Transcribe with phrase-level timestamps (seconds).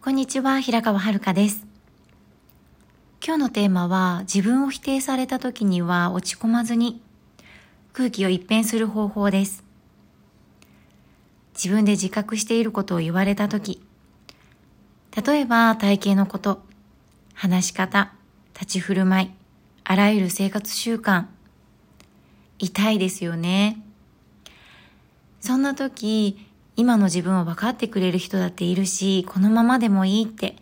[0.00, 1.66] こんにちは、平川遥です。
[3.22, 7.02] 今日のテーマは、自分を否定された時には落ち込まずに、
[7.92, 9.64] 空気を一変する方法です。
[11.52, 13.82] 自分で自覚していることを言われた時、
[15.26, 16.62] 例えば体型のこと、
[17.34, 18.12] 話し方、
[18.54, 19.30] 立ち振る舞い、
[19.82, 21.24] あらゆる生活習慣、
[22.60, 23.82] 痛いですよね。
[25.40, 26.47] そんな時、
[26.78, 30.54] 今の自分を分かってくれる人だっているし、このままでもいいって、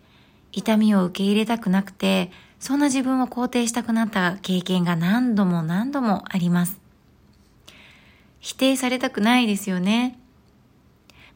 [0.51, 6.79] 痛みを受け入れたくなくて、そんな自分を肯定したくなった経験が何度も何度もあります。
[8.39, 10.17] 否定されたくないですよね。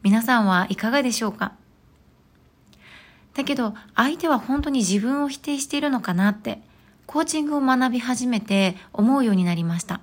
[0.02, 1.52] 皆さんはいかがでしょうか？
[3.34, 6.60] だけど、相手は本当に自分を否定しているのかなって、
[7.06, 10.00] コーチングを学び始めて思うようになりました。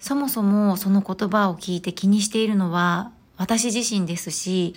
[0.00, 4.74] そもそもその言葉を聞いて気にしているのは私自身ですし、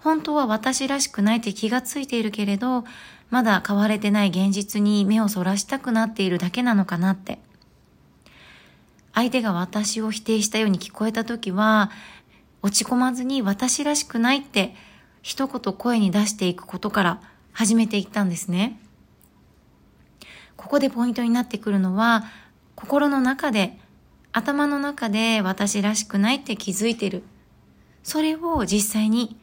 [0.00, 2.84] 本当は私らしくないって気がついているけれど、
[3.30, 7.38] まだ変われてない現実に目をそらしたくなっているだけなのかなって。
[9.12, 11.90] 相手が私を否定したように聞こえた時は、
[12.62, 14.74] 落ち込まずに私らしくないって
[15.22, 17.20] 一言声に出していくことから
[17.52, 18.78] 始めていったんですね。
[20.56, 22.24] ここでポイントになってくるのは、
[22.74, 23.78] 心の中で、
[24.32, 27.22] 頭の中で私らしくないって気づいてる
[28.06, 29.36] それを実際に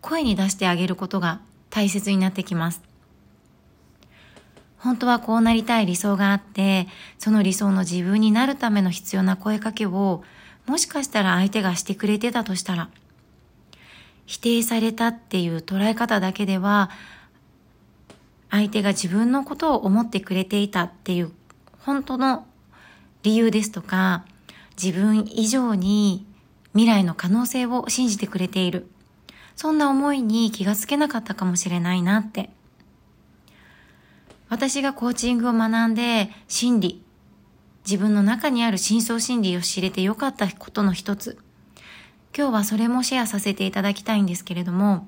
[0.00, 2.82] 声に出してあげることが大切になってきます。
[4.76, 10.24] 本当はこうなりたい理想があって、その理想の自分になるための必要な声かけを、
[10.66, 12.88] もしかしたら相手がしてくれてたとしたら、
[14.26, 16.90] 否定されたっていう捉え方だけでは、
[18.50, 21.30] 相手が自分のことを思ってくれていたっていう
[21.78, 22.48] 本当の
[23.22, 24.24] 理由ですとか、
[24.76, 26.26] 自分以上に
[26.74, 28.88] 未来の可能性を信じてくれている。
[29.56, 32.50] そんな思いに気がつけなかったかもしれないなって。
[34.48, 37.02] 私がコーチングを学んで心理、
[37.84, 41.38] 自分の中にある深層心理を知れてよかったことの一つ。
[42.36, 45.06] 今日はそれもシェアさせていただきたいんですけれども、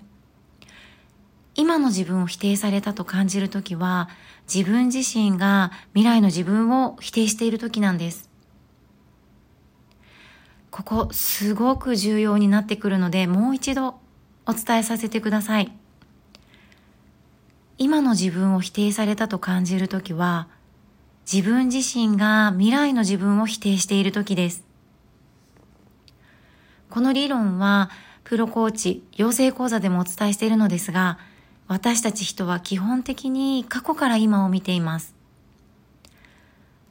[1.54, 4.08] 今の自分を否定されたと感じるときは、
[4.52, 8.28] 自分自身が未来の自分を否定しているときなんです。
[10.74, 13.94] ここすごく重要になってくるので、もう一度
[14.44, 15.70] お伝えさせてください。
[17.78, 20.48] 今の自分を否定されたと感じるときは、
[21.32, 24.64] 自分自身が未来の自分を否定しているときです。
[26.90, 27.88] この理論は、
[28.24, 31.18] プロコーチ、養成講座でもお伝えしているのですが、
[31.68, 35.14] 私たち人は基本的に過去から今を見ています。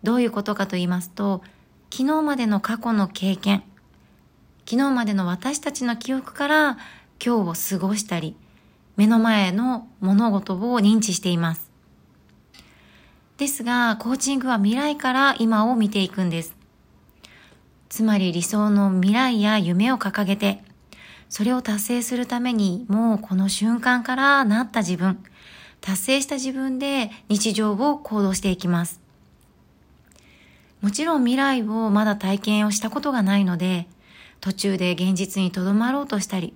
[0.03, 1.43] どういうことかと言いますと、
[1.91, 3.61] 昨日までの過去の経験、
[4.65, 6.77] 昨日までの私たちの記憶から
[7.23, 8.35] 今日を過ごしたり、
[8.95, 11.69] 目の前の物事を認知しています。
[13.37, 16.55] ですが、コーチングは未来から今を見ていくんです。
[17.89, 20.63] つまり理想の未来や夢を掲げて、
[21.29, 25.21] それを達成するためにもうこの瞬間からなった自分、
[25.81, 29.01] 達成した自分で日常を行動していきます。
[30.81, 33.87] もちろん未来をまだ体験をしたことがないので、
[34.43, 36.53] 途中で現実にとどまろうとしたり、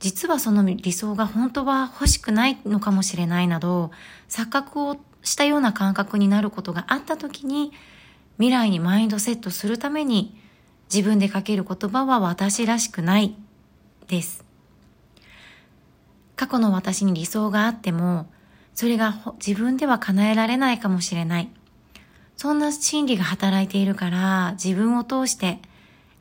[0.00, 3.90] 実はその理想が本当は欲しくないのかもしれないなど、
[4.28, 7.72] 錯覚をしたような感覚になることがあった時に、
[8.36, 10.38] 未来にマインドセットするために、
[10.92, 13.34] 自分でかける言葉は私らしくない
[14.08, 14.44] です。
[16.36, 18.30] 過去の私に理想があっても、
[18.74, 21.48] それが自分では叶えられないかもしれない。
[22.36, 25.62] そんな心理が働いているから、自分を通して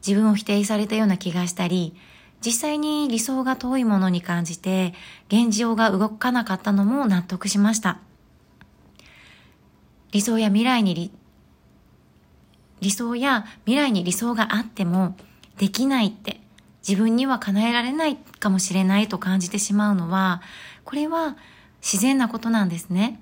[0.05, 1.95] 自分を否定されたような気がしたり、
[2.45, 4.93] 実際に理想が遠いものに感じて、
[5.27, 7.99] 現状が動かなかったのも納得しました。
[10.11, 11.11] 理想や未来に
[12.79, 15.15] 理、想や未来に理想があっても、
[15.57, 16.39] できないって、
[16.87, 20.41] 自分には叶えられないかもしれないと感じてしまうのは、
[20.85, 21.35] これは
[21.81, 23.19] 自然なことなんですね。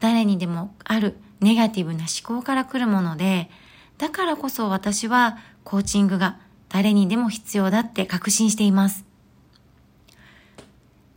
[0.00, 3.50] 誰にでもあるネガティブな思考から来るもので、
[3.98, 9.04] だからこそ私はコーチングが誰にでも必要だって確信しています。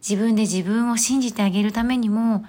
[0.07, 2.43] 自分で自分を信じてあげるためにも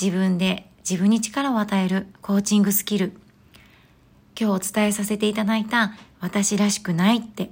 [0.00, 3.12] 自分で自分に力を与えるコーチングスキル。
[4.38, 7.50] 今日お伝えさせていただいた私らしくないって、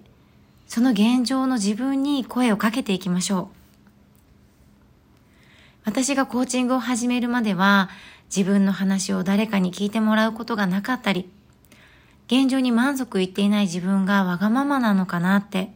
[0.67, 3.57] その現状の自分に声をかけていきましょう。
[5.85, 7.89] 私がコーチングを始めるまでは
[8.35, 11.31] 自分の話を誰かに聞いてもらうことがなかったり、
[12.27, 15.73] 現状に満足いっていない自分がわがままなのかなって、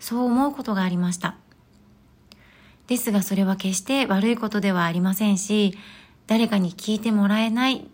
[0.00, 1.36] そう思うことがありました。
[2.86, 5.76] ですがそれは決して悪いことではありませんし、
[6.26, 7.88] 誰かに聞いてもらえない、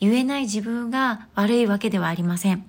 [0.00, 2.66] 言えない自分が悪いわけではありません。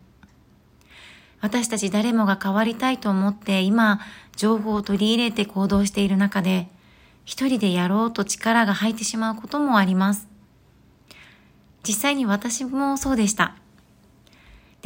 [1.39, 3.99] 私たち誰もが変わりたいと思って今、
[4.35, 6.67] 情報を取り入れて行動している中で、
[7.25, 10.27] 一人でやろうと力が入ってしまうこともあります。
[11.85, 13.55] 実際に私もそうでした。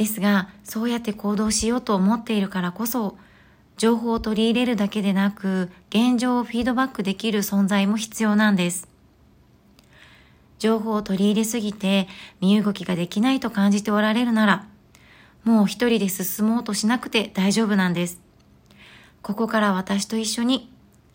[0.02, 3.16] ですが、そうやって行動しようと思っているからこそ、
[3.76, 8.88] 情報を取り入れるだけでなく、現状をフィードバックできる存在も必要なんです。
[10.58, 12.06] 情報を取り入れすぎて
[12.40, 14.66] 身動きができないと感じておられるなら、
[15.44, 18.20] もう一人で進もうとしなくて大丈夫なんです。
[19.22, 20.68] ここから私と一緒に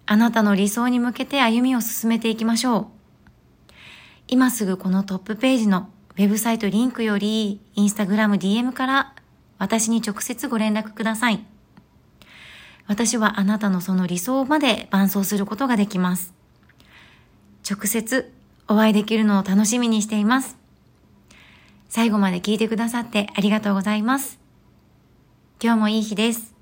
[0.05, 2.87] あなたの理想に向けて歩みを進めていきましょう。
[4.29, 9.13] 今すぐこのトップページのウェブサイトリンクよりインスタグラム DM から
[9.59, 11.45] 私に直接ご連絡ください。
[12.87, 16.33] 私はあなたのその理想まで伴走することができます。
[17.69, 18.33] 直接
[18.67, 20.57] お会いできるのを楽しみにしています。
[21.87, 24.39] 最後まで聞いてくださってありがとうございます。
[25.61, 26.56] 今日もいい日です。